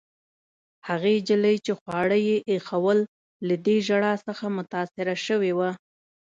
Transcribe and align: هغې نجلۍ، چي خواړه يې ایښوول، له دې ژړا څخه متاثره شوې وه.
هغې 0.87 1.13
نجلۍ، 1.21 1.55
چي 1.65 1.71
خواړه 1.79 2.17
يې 2.27 2.37
ایښوول، 2.49 2.99
له 3.47 3.55
دې 3.65 3.75
ژړا 3.87 4.13
څخه 4.27 4.45
متاثره 4.57 5.15
شوې 5.25 5.51
وه. 5.57 5.69